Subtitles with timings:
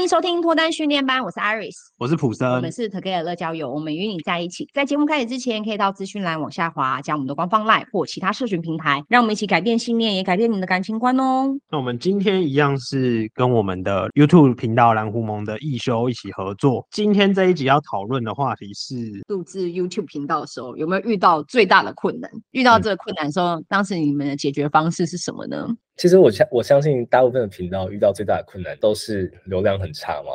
[0.00, 4.66] 欢迎收听脱单训练班，我是 Iris，我是普森，我们是 Together 乐交友，我们与你在一起。
[4.72, 11.54] 在节目开始之前，可以到资讯栏往下滑，加我们的官方 LINE 或其他社群平台，让我们一起改变信念，也改变你的感情观哦。
[11.70, 16.86] 那我们今天一样是跟我们的 YouTube 频道蓝狐盟的易修一起合作。
[16.90, 18.94] 今天这一集要讨论的话题是
[19.28, 22.30] 录制 YouTube 频道的时候，有没有遇到最大的困难？
[22.52, 25.68] 遇到这个困难的时候，嗯、当时你们的解决方式是什么呢？
[26.00, 30.32] 其实我相我相信大部分的频道遇到最大的困难都是流量很差嘛，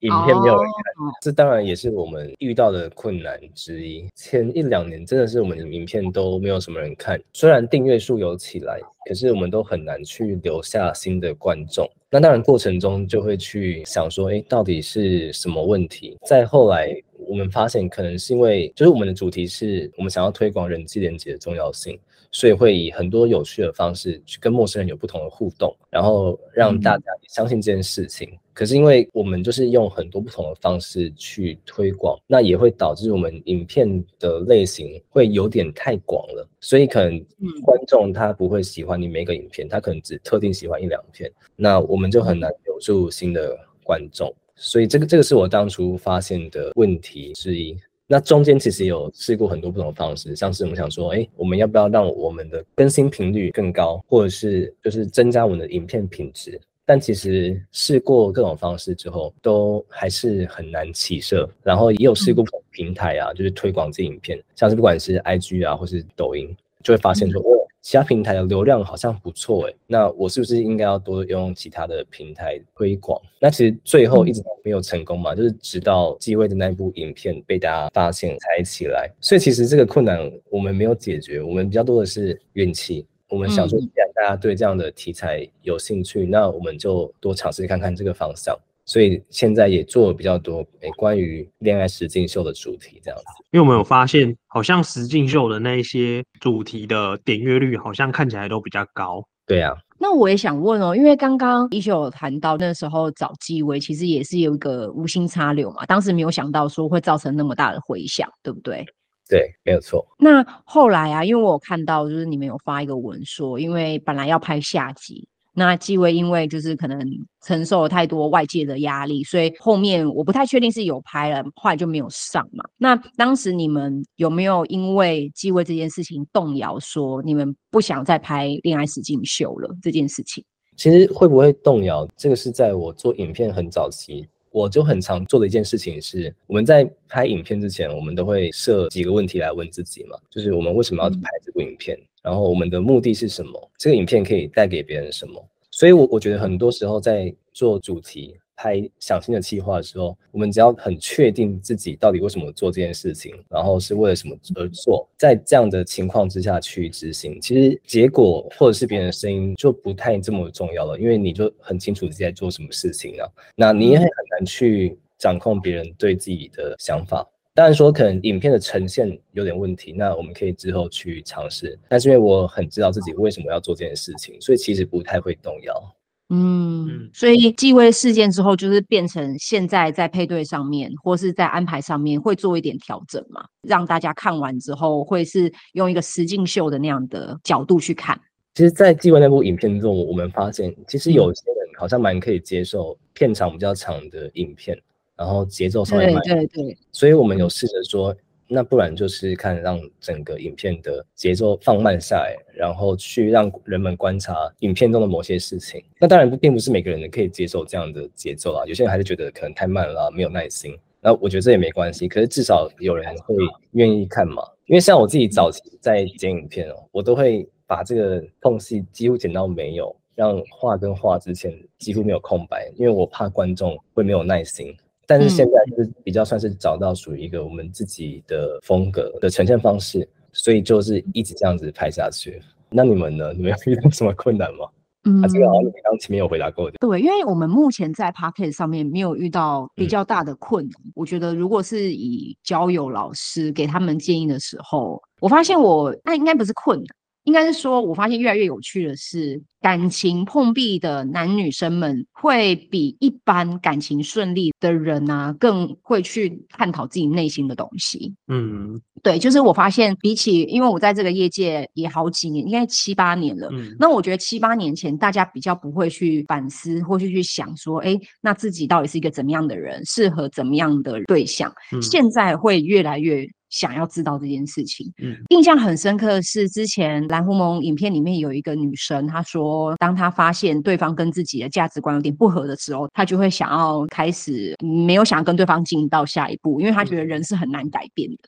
[0.00, 4.06] 影片没有人看，这当然也是我们遇到的困难之一。
[4.14, 11.90] 前一两年真的是我们的影片都没有什么人看，虽然订阅数有起来，可是我们都很难去留下新的观众。
[12.10, 16.14] 那当然过程中就会去想说，哎，到底是什么问题？
[16.26, 16.94] 再后来
[17.26, 21.98] 我们发现，可能是因为就是我们的主题是我们想要推广人际连接的重要性。
[22.36, 28.28] 所以会以很多有趣的方式去跟陌生人有不同的互动，然后让大家相信这件事情。
[28.30, 33.88] 嗯、可是因为我们就是用很多不同的方式去推广，那也会导致我们影片
[34.18, 37.18] 的类型会有点太广了，所以可能
[37.64, 44.30] 观众他不会喜欢你每个影片，他可能只特定喜欢一两片，那我们就很难留住新的观众。
[44.56, 47.74] 所以这个这个是我当初发现的问题之一。
[48.06, 56.60] 那中间其实有试过很多不同的方式，像是我们想说，哎，我们要不要让我们的更新频率更高，或者是就是增加我们的影片品质？
[56.84, 61.50] 但其实试过各种方式之后，都还是很难起色。
[61.64, 67.65] 然后也有试过不同平台啊，就是推广这影片，像是不管是 IG 啊，或是抖音，就会发现说，哦。
[67.86, 73.16] 其他平台的流量好像不错诶，那我是不是应该要多用其他的平台推广？
[73.38, 79.08] 那其实最后一直都没有成功嘛，嗯、就是直到机位的那部影片被大家发现才起来。
[79.20, 80.18] 所以其实这个困难
[80.50, 83.06] 我们没有解决，我们比较多的是运气。
[83.28, 88.58] 我们想说，既然大家对这样的题材有兴趣，嗯、那我们就多尝试看看这个方向。
[88.86, 93.24] 所以现在也做了比较多诶，关于恋爱实境秀的主题这样子。
[93.50, 99.22] 因为我们有发现，好像实境秀的那一些主题的点阅率，好像看起来都比较高。
[99.46, 99.76] 对啊。
[99.98, 108.84] 那我也想问哦，因为刚刚一秀有谈到那时候找继威，其实也是有一个无心插柳嘛，当时没有想到说会造成那么大的回响，对不对？
[109.28, 110.06] 对，没有错。
[110.18, 115.26] 那后来啊，因为我有看到就是你们有发一个文说，因为本来要拍下集。
[115.58, 117.00] 那继威因为就是可能
[117.42, 122.62] 承受了太多外界的压力，所以后面我不太确定是有拍了，后来就没有上嘛。
[122.76, 130.44] 那当时你们有没有因为继威这件事情动摇，说你们不想再拍恋爱实境秀了这件事情？
[130.76, 141.98] 其实会不会动摇，这个是在我做影片很早期，我就很常做的一件事情是，我们在拍影片之前，我们都会设几个问题来问自己嘛，就是我们为什么要拍这部影片？
[142.26, 143.70] 嗯然后我们的目的是什么？
[143.78, 145.48] 这个影片可以带给别人什么？
[145.70, 163.32] 所以我，我我觉得很多时候在做主题、拍想新的企划的时候，我们只要很确定自己到底为什么做这件事情，然后是为了什么而做，在这样的情况之下去执行，其实结果或者是别人的声音就不太这么重要了，因为你就很清楚自己在做什么事情了。
[163.54, 167.24] 那你也很难去掌控别人对自己的想法。
[167.56, 171.76] 当然说可能影片的呈现有点问题，那我们可以之后去尝试。
[171.88, 175.96] 但是因为我很知道自己为什么要做这件事情，所以其实不太会动摇。
[176.28, 188.20] 嗯，所以继位事件之后，就是变成现在在配对上面或是在安排上面会做一点调整嘛，让大家看完之后会是用一个实境秀的那样的角度去看。
[188.54, 194.78] 其实，在继位那部影片中，我们发现其实有些人好像蛮可以接受片长比较长的影片。
[195.16, 198.14] 然后节奏稍微慢，对对对，所以我们有试着说，
[198.48, 205.82] 那不然就是看让整个影片的节奏放慢下来，然后去让人们观察影片中的某些事情。
[205.98, 210.76] 那当然并不是每个人可以接受这样的节奏啊，有些人还是觉得可能太慢了，没有耐心。
[211.00, 213.34] 那我觉得这也没关系，可是至少有人会
[213.72, 214.42] 愿意看嘛。
[214.66, 224.76] 因为像我自己早期在剪影片哦，我都会把这个缝隙几乎剪到没有，让画跟画之前几乎没有空白，因为我怕观众会没有耐心。
[225.06, 232.42] 但是现在就是比较算是找到属于一个我们自己的风格的呈现方式，所以就是一直这样子拍下去。
[232.68, 233.32] 那你们呢？
[233.32, 234.66] 你们有遇到什么困难吗？
[235.04, 236.76] 嗯，啊、这个好像你刚前面有回答过的。
[236.80, 240.82] 对，因为我们目前在 p o c k e t 上面没有遇到比较大的困难。
[240.84, 246.86] 嗯、我觉得如果是以交友老师给他们建议的时候，我发现我那应该不是困难，
[247.26, 258.14] 应该是说，我发现越来越有趣的是，感情碰壁的男女生们会比一般感情顺利的人啊，更会去探讨自己内心的东西。
[258.28, 263.48] 嗯，对，就是我发现比起，因为我在这个业界也好几年，应该七八年了。
[263.50, 271.52] 嗯，那我觉得七八年前大家比较不会去反思，或是去想说，哎，那自己到底是一个怎么样的人，适合怎么样的对象？
[271.72, 273.28] 嗯，现在会越来越。
[273.48, 288.18] 想要知道这件事情，嗯，印象很深刻的是之前蓝狐蒙影片里面有一个女生，她说，当她发现对方跟自己的价值观有点不合的时候，她就会想要开始没有想要跟对方进到下一步，因为她觉得人是很难改变的，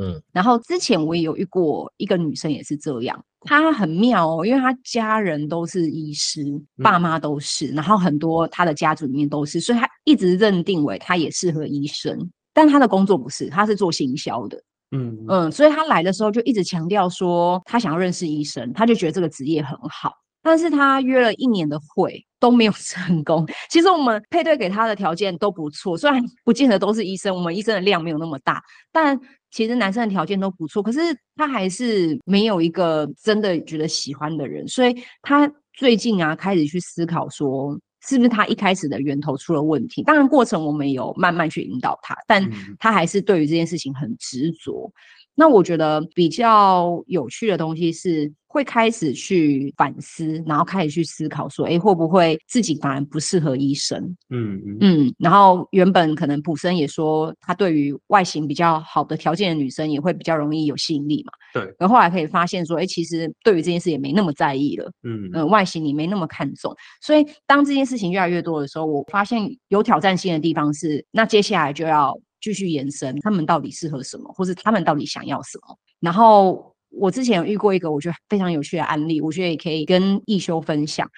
[0.00, 0.22] 嗯。
[0.32, 6.42] 然后之前我也有遇过一个女生也是这样，她很妙哦，因为她家人都是医师，
[6.82, 12.30] 爸妈都是，然后很多她的家族里面都是，所以她一直认定为她也适合医生。
[12.52, 14.60] 但他的工作不是，他是做行销的，
[14.90, 20.12] 嗯嗯，所以他来的时候就一直强调说他想要认识医生，他就觉得这个职业很好。
[20.40, 23.46] 但是他约了一年的会都没有 成功。
[23.68, 29.18] 其实我们配对给他的条件都不错，虽然不见得都是医生，我们医生的量没有那么大，但
[29.50, 30.82] 其实男生的条件都不错。
[30.82, 31.00] 可是
[31.36, 37.78] 他还是没有一个真的觉得喜欢的人，所以他最近啊开始去思考说。
[38.08, 40.02] 是不是他一开始的源头出了问题？
[40.02, 44.90] 当然，过程我们有慢慢去引导他，但他还是对于这件事情很执着。
[45.38, 54.02] 那我觉得比较有趣的东西是会开始去反思，然后开始去思考说，哎，会不会自己反而不适合医生？
[54.30, 55.14] 嗯嗯嗯。
[55.16, 61.32] 然后原本可能普生也说，他对于外形比较好的条件的女生也会比较容易有吸引力嘛。
[61.54, 61.72] 对。
[61.78, 64.90] 然后后来可以发现说，哎，其实对于这件事也没那么在意了。
[65.04, 65.48] 嗯嗯。
[65.48, 72.18] 外形你没那么看重，所以当这件事情越来越多的时候，我发现有挑战性的地方是，那接下来就要。
[72.40, 75.76] 继续延伸，他们到底适合什么，或是他们到底想要什么？
[76.00, 81.08] 然后我之前有遇过一个我觉得非常有趣的案例，我觉得也可以跟易修分享。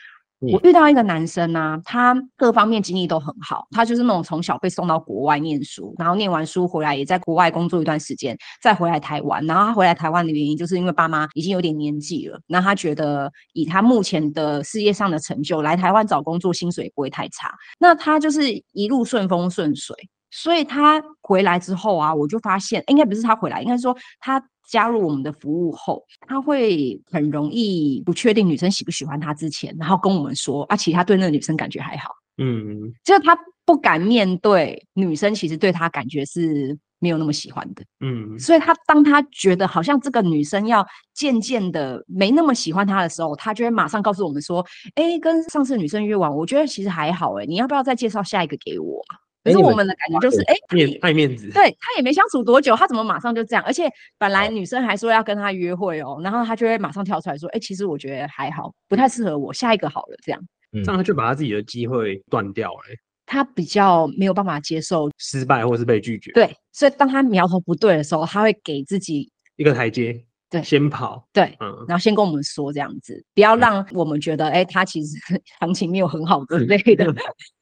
[0.51, 9.45] 我遇到一个男生呢、啊，他各方面经历都很好，他就是那种从小被送到国外念书，然后念完书回来也在国外工作一段时间，再回来台湾。
[9.45, 17.55] 然后他回来台湾的原因，就是因为爸妈已经有点年纪了，那他觉得以他目前的事业上的成就，来台湾找工作薪水不会太差。
[17.79, 19.95] 那他就是一路顺风顺水。
[20.31, 49.03] 所以他回来之后啊，我就发现，应该不是他回来，应该是说他加入我们的服务后，他会很容易不确定女生喜不喜欢他之前，然后跟我们说啊，其实他对那个女生感觉还好，嗯，就是他不敢面对女生，其实对他感觉是没有那么喜欢的，嗯，所以他当他觉得好像这个女生要渐渐的没那么喜欢他的时候，他就会马上告诉我们说，哎，跟上次女生约完，我觉得其实还好，哎，你要不要再介绍下一个给我？
[49.43, 53.65] 可是我们的感觉就是，哎，面爱面子，对，他也没相处多久，他怎么马上就这样？
[53.65, 60.41] 而且本来女生还说要跟他约会哦，然后他就会马上跳出来说，哎，其实我觉得还好，不太适合我，下一个好了，这样，
[60.73, 62.81] 这样他就把他自己的机会断掉了。
[63.27, 70.21] 他比较没有办法接受失败或是被拒绝，对，所以当他苗头不对的时候，他会给自己一个台阶。
[70.51, 75.17] 对，先跑，对，嗯，然后先跟我们说这样子，不要让我们觉得，哎、嗯，他其实
[75.61, 77.07] 行情没有很好之类的。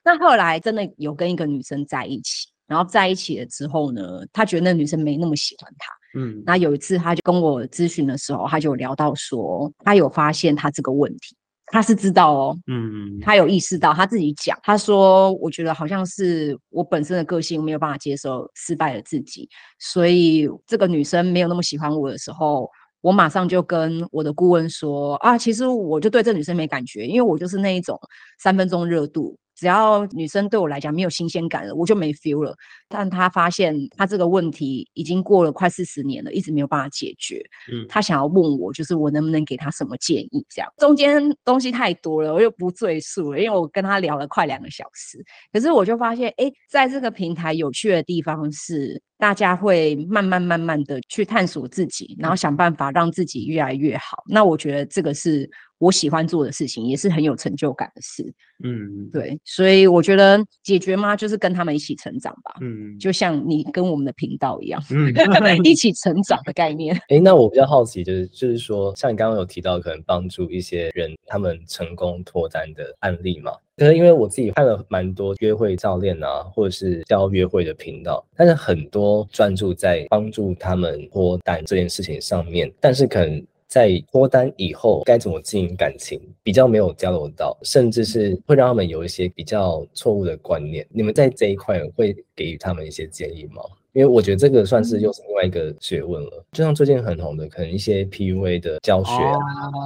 [0.02, 4.02] 那后来真的有跟一个女生在一起，然后在一起了之后呢，
[4.32, 11.37] 他觉得那女生没那么喜欢他，嗯，那有一次他就跟我咨询的时候，他就聊到说，他有发现他这个问题。
[11.70, 19.46] 他是知道哦，嗯，他有意识到，他自己讲，他说，我觉得好像是我本身的个性没有办法接受失败的自己，
[19.79, 22.67] 所以这个女生没有那么喜欢我的时候，
[23.00, 27.99] 我马上就跟我的顾问说啊，其实我就对这女生没感觉，因为我就是那一种
[28.39, 29.37] 三分钟热度。
[29.55, 32.55] 只要女生对我来讲没有新鲜感了，我就没 feel 了。
[32.88, 37.45] 但他发现他这个问题已经过了快四十年了，一直没有办法解决。
[37.73, 40.45] 嗯，他想要问我，就是我能不能给他什么建议？
[40.49, 45.25] 这样中间东西太多了，我就不赘述了，因为我跟他聊了快两个小时。
[45.52, 54.23] 可是我就发现，哎，在这个平台有趣的地方是，大家会慢慢慢慢的去探索自己，然后想办法让自己越来越好。
[54.26, 55.49] 那我觉得这个是。
[55.80, 58.25] 我喜欢做的事情，也是很有成就感的事。
[58.64, 62.57] 嗯，对，所以我觉得解决嘛，就是跟他们一起成长吧。
[62.61, 65.12] 嗯，就像你跟我们的频道一样，嗯，
[65.64, 66.94] 一起成长的概念。
[66.94, 73.52] 哎、欸，那我比较好奇，就是就是说，像你刚刚有提到，可能帮助一些人他们成功脱单的案例嘛？
[73.76, 83.47] 可是因为我自己看了蛮多约会教练啊，或者是教约会的频道，但是很多专注在帮助他们脱单这件事情上面，但是可能。
[83.69, 90.87] 在脱单以后该怎么经营感情，比较没有交流到，甚至是会让他们有一些比较错误的观念。
[90.91, 93.63] 你们在这一块会给予他们一些建议吗？
[93.95, 96.45] 因为我觉得这个算是又是另外一个学问了。
[96.53, 99.33] 就像最近很红的，可能一些 PUA 的教学，啊，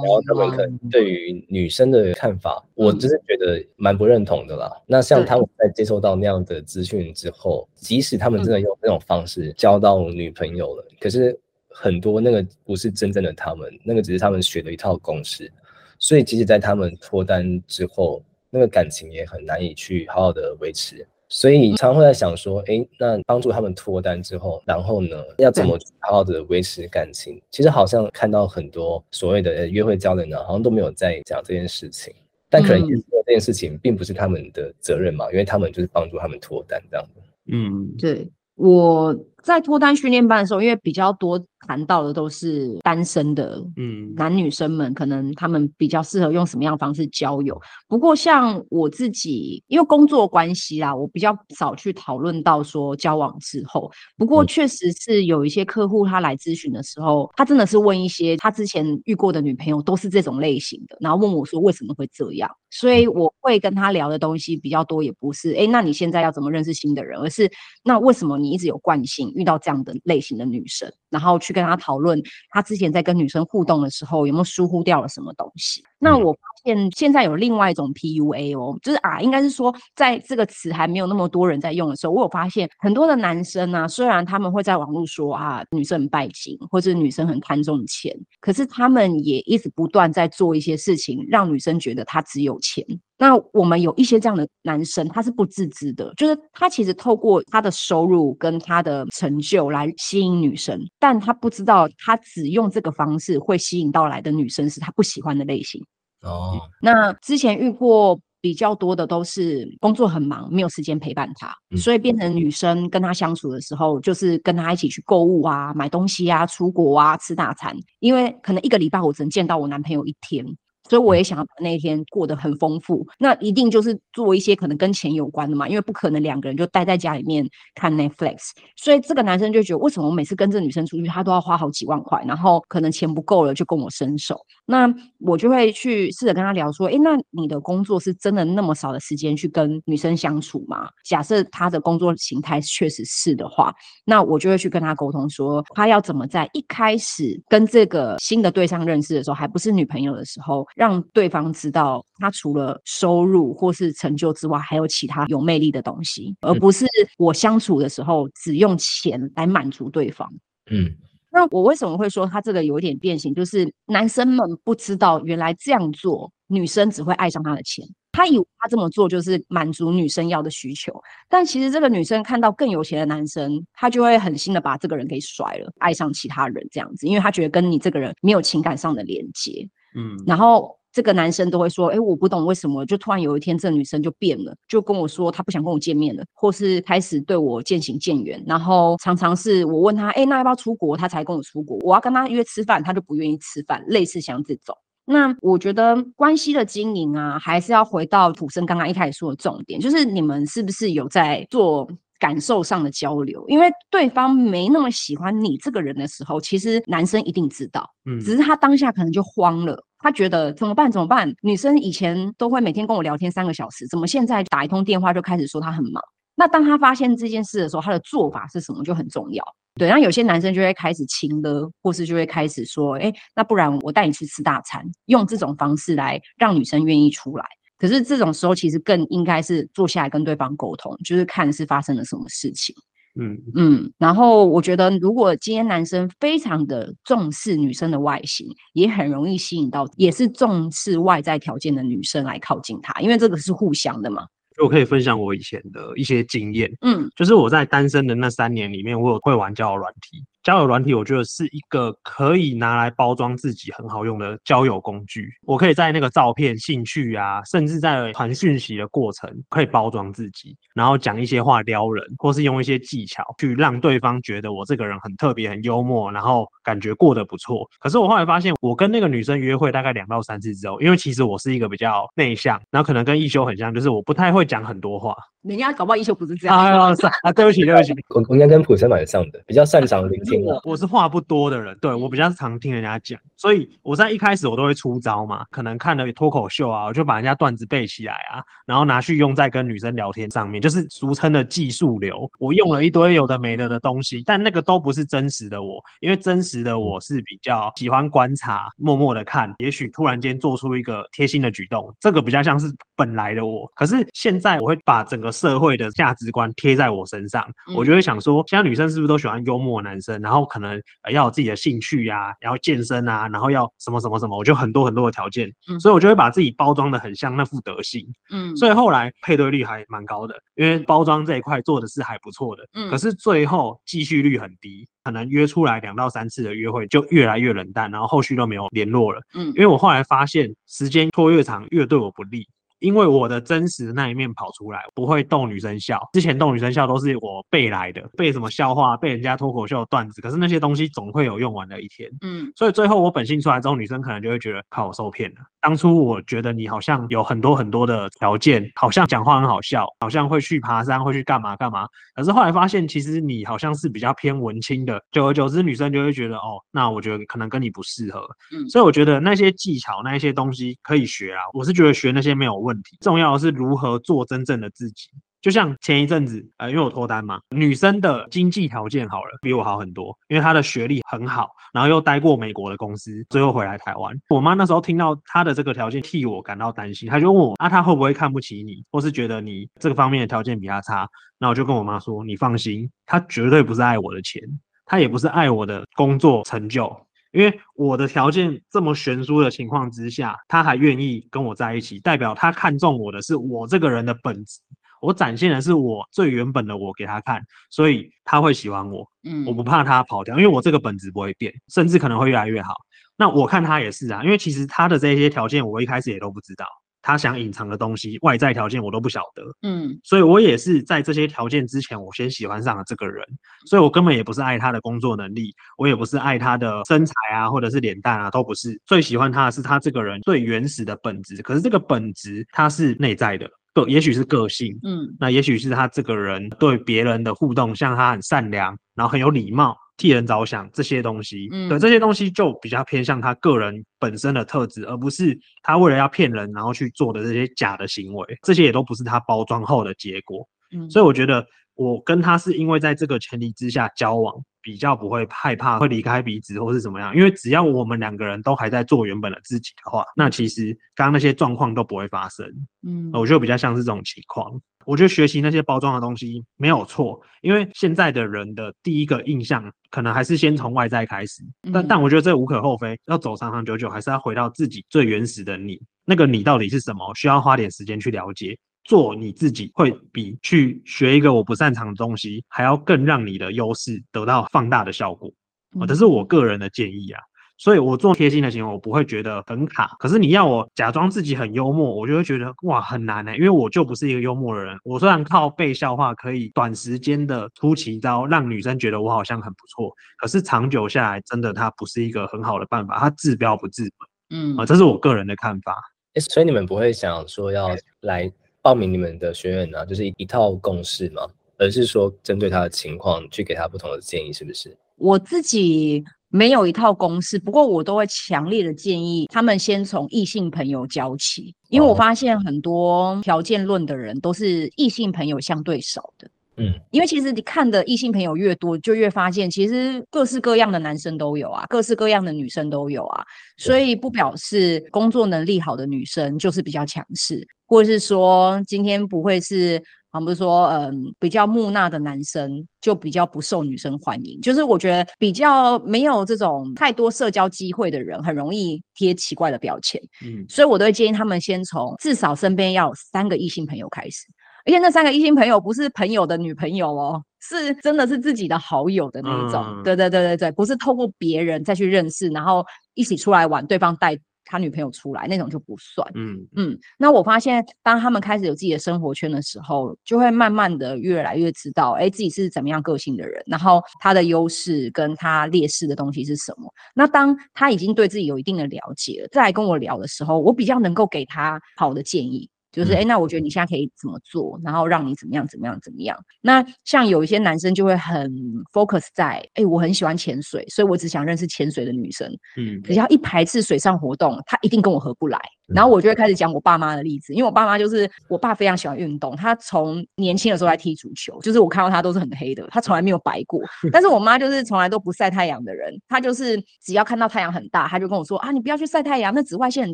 [0.03, 4.71] 然后他们可能对于女生的看法，我就是觉得蛮不认同的啦。
[4.85, 11.35] 那像他们在接受到那样的资讯之后，即使他们真的用那种方式交到女朋友了，可是
[11.73, 15.51] 很多那个不是真正的他们，那个只是他们学的一套公式。
[15.99, 21.05] 所以即使在他们脱单之后，那个感情也很难以去好好的维持。
[21.29, 27.41] 所以常常会在想说，哎，那帮助他们脱单之后，然后呢，要怎么好好的维持感情？
[27.49, 32.13] 其实好像看到很多所谓的约会交流呢，好像都没有在讲这件事情。
[32.49, 37.21] 但可能因为这件事情并不是他们的责任嘛，因为他们就是帮助他们脱单这样的。
[37.47, 41.43] 嗯，对，我在脱单训练班的时候，因为比较多。
[41.65, 47.57] 谈到的都是单身的，嗯，男女生们可能他们比较适合用什么样的方式交友。
[47.87, 53.89] 不过像我自己，因为工作关系啦，我比较少去讨论到说交往之后。
[54.17, 62.51] 不过确实是有一些客户他来咨询的时候，他真的是问一些他之前遇过的女朋友都是这种类型的，然后问我说为什么会这样。
[62.71, 67.49] 所以我会跟他聊的东西比较多，也不是哎，那你现在要怎么认识新的人，而是
[67.83, 71.53] 那为什么你一直有惯性遇到这样的类型的女生，然后去。
[71.53, 75.83] 跟她讨论，她之前在跟女生互动的时候有没有疏忽掉了什么东西？
[76.03, 92.85] 那我发现现在有另外一种 PUA 哦，就是啊，应该是说在这个词还没有那么多人在用的时候，我有发现很多的男生呢、啊，虽然他们会在网络说啊，女生很拜金，或者女生很看重钱，可是他们也一直不断在做一些事情，让女生觉得他只有钱。
[93.17, 105.81] 那我们有一些这样的男生，他是不自知的，就是他其实透过他的收入跟他的成就来吸引女生，但他不知道他只用这个方式会吸引到来的女生是他不喜欢的类型。
[106.23, 120.45] 哦，那之前遇过比较多的都是工作很忙，没有时间陪伴他，所以变成女生跟他相处的时候，就是跟他一起去购物啊、买东西啊、出国啊、吃大餐，因为可能一个礼拜我只能见到我男朋友一天。
[120.89, 128.49] 所以我也想要把那一天过得很丰富，那一定就是做一些可能跟钱有关的嘛，因为不可能两个人就待在家里面看 Netflix。
[128.75, 134.37] 所以这个男生就觉得，为什么我每次跟这女生出去，他都要花好几万块，然后可能钱不够了就跟我伸手。
[134.65, 140.89] 那我就会去试着跟他聊说，诶，那你的工作是真的那么少的时间去跟女生相处吗？
[141.05, 143.73] 假设他的工作形态确实是的话，
[144.05, 150.65] 那我就会去跟他沟通说，他要怎么在一开始跟这个新的对象认识的时候，还不是女朋友的时候。
[150.75, 156.85] 让对方知道，他除了收入或是成就之外，还有其他有魅力的东西，而不是
[157.17, 160.31] 我相处的时候只用钱来满足对方。
[160.71, 160.91] 嗯，
[161.31, 163.33] 那我为什么会说他这个有点变形？
[163.33, 167.85] 就是男生们不知道，原来这样做，女生只会爱上他的钱。
[168.15, 170.93] 他以为他这么做就是满足女生要的需求，
[171.27, 179.67] 但其实这个女生看到更有钱的男生，她就会狠心的把这个人给甩了，爱上其他人这样子，因为她觉得跟你这个人没有情感上的连接。
[179.95, 188.43] 嗯，然后这个男生都会说，哎，我不懂为什么，就突然有一天这个女生就变了，就跟我说她不想跟我见面了，或是开始对我渐行渐远。
[188.45, 190.95] 然后常常是我问他，哎，那要不要出国？
[190.95, 191.77] 他才跟我出国。
[191.81, 193.83] 我要跟他约吃饭，他就不愿意吃饭。
[193.87, 201.89] 类似像这种，那我觉得关系的经营啊，还是要回到普生刚刚一开始说的重点，就是你们是不是有在做
[202.23, 210.89] 感受上的交流，因为对方没那么喜欢你这个人的时候，其实男生一定知道，嗯，只是他当下可能就慌了，他觉得怎么办？
[210.89, 211.29] 怎么办？
[211.41, 216.01] 女生以前都会每天跟我聊天三个小时，怎么现在打一通电话就开始说他很忙？
[216.35, 219.43] 那当他发现这件事的时候，他的做法是什么就很重要。
[219.75, 227.45] 对，然后有些男生就会开始亲了，或是就会开始说，哎，那不然我带你去吃大餐，用这种方式来让女生愿意出来。
[227.83, 232.73] 可是这种时候，其实更应该是坐下来跟对方沟通，就是看是发生了什么事情。
[233.19, 233.91] 嗯嗯。
[233.97, 244.25] 然后我觉得，如果今天男生非常的重视女生的外形，也很容易吸引到也是重视外在条件的女生来靠近他，因为这个是互相的嘛。
[244.63, 246.71] 我可以分享我以前的一些经验。
[246.83, 250.23] 嗯，就是我在单身的那三年里面，我有会玩交友软体。
[250.43, 255.29] 交友软体，我觉得是一个可以拿来包装自己很好用的交友工具。
[255.45, 267.65] 我可以在那个照片、兴趣啊，甚至在传讯息的过程，可以包装自己，然后讲一些话撩人，或是用一些技巧去让对方觉得我这个人很特别、很幽默，然后感觉过得不错。
[267.79, 275.15] 可是我后来发现，我跟那个女生约会大概两到三次之后，因为其实我是一个比较内向，然后可能跟一休很像，就是我不太会讲很多话。
[275.43, 276.55] 人家搞不好一休不是这样。
[276.57, 280.32] 啊，啊，对不起，对不起， 我我应该跟普生蛮像的，比较擅长聆听。
[280.63, 292.29] 我是话不多的人，对，我比较常听人家讲，所以我在一开始我都会出招嘛，可能看了脱口秀啊，我就把人家段子背起来啊，然后拿去用在跟女生聊天上面，就是俗称的技术流。
[292.39, 303.69] 我用了一堆有的没的的东西，但那个都不是真实的我，因为真实的我是比较喜欢观察，默默的看，也许突然间做出一个贴心的举动，这个比较像是本来的我。
[303.75, 310.22] 可是现在我会把整个社会的价值观贴在我身上，我就会想说，现在女生是不是都喜欢幽默男生？
[310.23, 332.47] 然后可能要有自己的兴趣呀、啊，然后健身啊，然后要什么什么什么，我就很多很多的条件，所以我就会把自己包装的很像那副德行，嗯，所以后来配对率还蛮高的，因为包装这一块做的是还不错的，嗯，可是最后继续率很低，可能约出来两到三次的约会就越来越冷淡，然后后续都没有联络了，嗯，因为我后来发现时间拖越长越对我不利。
[332.83, 335.97] 因为我的真实的那一面跑出来，不会逗女生笑。
[336.11, 340.21] 之前逗女生笑都是我背来的，背什么笑话，背人家脱口秀的段子。
[340.21, 342.09] 可是那些东西总会有用完的一天。
[342.21, 345.37] 嗯，所以最后我本性出来之后，女生可能就会觉得靠我受骗了。
[345.61, 351.87] 当初我觉得你好像有很多很多的条件，好像讲话很好笑，好像会去爬山，会去干嘛干嘛。
[352.13, 355.01] 可是后来发现，其实你好像是比较偏文青的。
[355.13, 358.19] 久而久之，女生就会觉得哦，那我觉得可能跟你不适合。
[358.53, 361.39] 嗯，所以我觉得那些技巧，那一些东西可以学啊。
[361.53, 365.09] 我是觉得学那些没有问重要的是如何做真正的自己。
[365.41, 374.17] 就像前一阵子，呃，因为我脱单嘛，女生的经济条件好了，比我好很多，因为她的学历很好，然后又待过美国的公司，最后回来台湾。
[374.29, 381.05] 我妈那时候听到她的这个条件，替我感到担心，她就问我，啊，她会不会看不起你，或是觉得你这个方面的条件比她差？
[381.37, 384.41] 那我就跟我妈说，你放心，她绝对不是爱我的钱，
[384.85, 386.89] 她也不是爱我的工作成就，
[387.33, 394.61] 因为我的条件这么悬殊的情况之下，他还愿意跟我在一起，代表他看中我的是我这个人的本质。
[395.01, 399.05] 我展现的是我最原本的我给他看，所以他会喜欢我。
[399.23, 402.73] 嗯，我不怕他跑掉，因为我这个本质不会变，甚至可能会越来越好。
[403.17, 406.65] 那我看他也是啊，因为其实他的这些条件我一开始也都不知道，
[407.03, 409.43] 他想隐藏的东西，外在条件我都不晓得。
[409.61, 413.23] 嗯，所以我也是在这些条件之前，我先喜欢上了这个人，
[413.67, 418.81] 所以我根本也不是爱他的工作能力，我也不是爱他的身材啊，或者是脸蛋啊，都不是。
[418.87, 423.47] 最喜欢他的是他这个人最原始的本质，可是这个本质它是内在的。
[423.73, 444.33] 个也许是个性，嗯，那也许是他这个人对别人的互动，像他很善良，然后很有礼貌，替人着想这些东西，嗯，对，这些东西就比较偏向他个人本身的特质，而不是他为了要骗人然后去做的这些假的行为，这些也都不是他包装后的结果，嗯，所以我觉得我跟他是因为在这个前提之下交往。
[444.65, 452.49] 比较不会害怕会离开彼此或是怎么样，因为只要我们两个人都还在做原本的自己的话，那其实刚刚那些状况都不会发生。
[452.87, 454.49] 嗯，我觉得比较像是这种情况。
[454.85, 461.43] 我觉得学习那些包装的东西没有错，因为现在的人的第一个印象可能还是先从外在开始。
[461.71, 465.79] 但但我觉得这无可厚非，要走长长久久，还是要回到自己最原始的你。
[466.05, 467.13] 那个你到底是什么？
[467.15, 468.57] 需要花点时间去了解。
[468.85, 475.31] 做你自己会比去学一个我不擅长的东西还要更让你的优势得到放大的效果，
[475.79, 477.21] 哦，这是我个人的建议啊。
[477.63, 479.95] 所以我做贴心的行为，我不会觉得很卡。
[479.97, 484.77] 可是你要我假装自己很幽默，我就会觉得哇很难呢，因为我就不是一个幽默的人。
[484.83, 494.37] 我虽然靠背笑话可以短时间的出奇招，让女生觉得我好像很不错，可是长久下来，真的它不是一个很好的办法，它治标不治本。
[494.37, 495.81] 嗯啊，这是我个人的看法。
[496.29, 497.69] 所以你们不会想说要
[498.01, 498.29] 来。
[498.61, 501.21] 报名你们的学院呢、啊，就是一一套公式吗？
[501.57, 504.73] 而是说针对他的情况去给他不同的建议，是不是？
[504.95, 506.01] 我自己
[506.35, 516.27] 没有一套公式，不过我都会强烈的建议他们先从异性朋友交起，因为我发现很多条件论的人都是异性朋友相对少的。
[516.57, 523.23] 嗯，因为其实你看的异性朋友越多，就越发现其实各式各样的男生都有啊，各式各样的女生都有啊，
[523.57, 527.47] 所以不表示工作能力好的女生就是比较强势。
[527.65, 529.81] 或者是说，今天不会是，
[530.13, 534.39] 好像不是说，嗯，比较木讷的男生就比较不受女生欢迎。
[534.41, 539.99] 就是我觉得比较没有这种太多社交机会的人，很容易贴奇怪的标签。
[540.23, 544.27] 嗯，所以我都会建议他们先从至少身边要有三个异性朋友开始，
[544.67, 549.65] 而且那三个异性朋友不是朋友的女朋友哦，是真的是自己的好友的那一种。
[549.67, 554.15] 嗯、对对对对对，不是透过别人再去认识，然后一起出来玩，对方带。
[554.53, 556.79] 他女朋友出来那种就不算，嗯嗯。
[556.99, 566.71] 那我发现，当他们开始有自己的生活圈的时候，就会慢慢的越来越知道，哎，自己是怎么样个性的人，然后他的优势跟他劣势的东西是什么。
[566.93, 572.47] 那当他已经对自己有一定的了解了，再来跟我聊的时候，我比较能够给他好的建议。
[572.73, 576.17] 就是哎、欸，那我觉得你现在可以怎么做，然后让你怎么样怎么样怎么样。
[576.41, 578.29] 那像有一些男生就会很
[578.73, 582.27] focus 在，哎、欸，我很喜欢潜水，所以我只想认识潜水的女生。
[582.57, 585.39] 嗯，可是要一排斥水上活动，他一定跟我合不来。
[585.73, 593.61] 然后我就会开始讲我爸妈的例子，因为我爸妈就是我爸非常喜欢运动，他从年轻的时候来踢足球，就是我看到他都是很黑的，他从来没有白过。
[593.91, 599.93] 但是我妈就是从来都不晒太阳的人，她就是只要看到太阳很大，她就跟我说啊，你不要去晒太阳，那紫外线很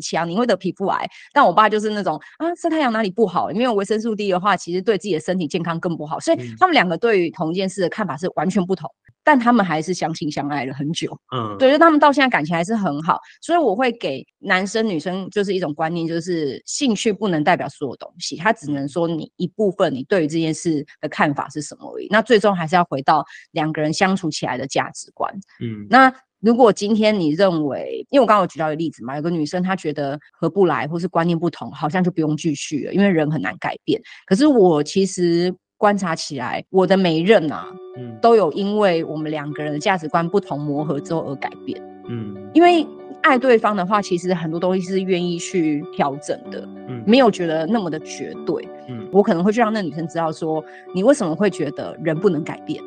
[0.00, 1.08] 强，你会得皮肤癌。
[1.32, 3.50] 但我爸就是那种啊，晒太阳哪里不好？
[3.50, 6.20] 因为维生素 D 的话，其实对自己的身体健康更不好。
[6.20, 8.90] 所以他们两个对于同一件事的看法是完全不同。
[9.22, 22.06] 但他们还是相亲相爱了很久，嗯，对，就他们到现在感情还是很好，所以我会给男生女生就是一种观念，就是兴趣不能代表所有东西，它只能说你一部分你对于这件事的看法是什么而已。
[22.10, 34.00] 那最终还是要回到两个人相处起来的价值观，嗯，那如果今天你认为，因为我刚刚有举到一个例子嘛，有个女生她觉得合不来或是观念不同，好像就不用继续了，因为人很难改变。
[34.26, 35.54] 可是我其实。
[35.80, 37.66] 观察起来，我的每一任啊，
[37.96, 42.86] 嗯，都有因为我们两个人的价值观不同磨合之后而改变，嗯，因为
[43.22, 50.62] 爱对方的话，其实很多东西是愿意去调整的，嗯，没有觉得那么的绝对，嗯，我可能会去让那女生知道说，
[50.94, 52.78] 你为什么会觉得人不能改变，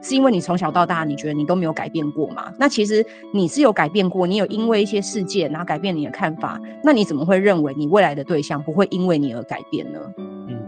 [0.00, 2.52] 是因为你从小到大你觉得你都没有改变过吗？
[2.60, 9.98] 那其实你是有改变过，你有因为一些事件然后改变你的看法，那你怎么会认为你未来的对象不会因为你而改变呢？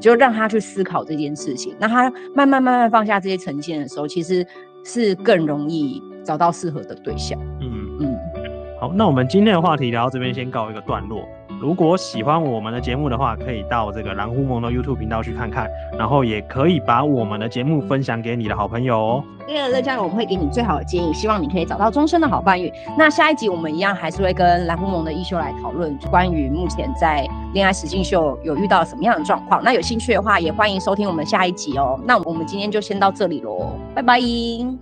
[0.00, 4.46] 就让他去思考这件事情，那他慢慢慢慢放下这些成见的时候，其实
[4.84, 7.38] 是更容易找到适合的对象。
[7.60, 8.18] 嗯嗯，
[8.80, 11.22] 好，那我们今天的话题聊到这边，先告一个段落。
[11.60, 15.68] 如果喜欢我们的节目的话，可以到这个蓝狐獴的 YouTube 频道去看看，
[15.98, 19.24] 然后也可以把我们的节目分享给你的好朋友哦。
[19.46, 22.72] 第二个乐嘉，我们会给你最好的建议，希望你可以找到终身的好伴侣。
[22.96, 29.62] 那下一集我们一样还是会跟蓝狐獴的一休来讨论关于目前在恋爱实境秀有遇到什么样的状况。
[29.64, 31.98] 那有兴趣的话，也欢迎收听我们下一集哦。
[32.04, 34.78] 那我们今天就先到这里喽，拜拜。